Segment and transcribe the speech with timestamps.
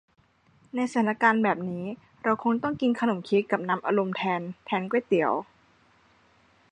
[0.75, 1.85] ในสถานการณ์แบบนี้
[2.23, 5.33] เราคงต้องกินขนมเค้กกับน้ำอัดลมแทนแทนก๋วยเตี๋ยว